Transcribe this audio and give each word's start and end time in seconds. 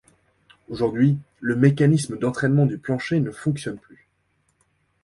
Aujourd'hui 0.67 1.19
le 1.41 1.55
mécanisme 1.55 2.17
d'entraînement 2.17 2.65
du 2.65 2.79
plancher 2.79 3.19
ne 3.19 3.29
fonctionne 3.29 3.77
plus. 3.77 4.07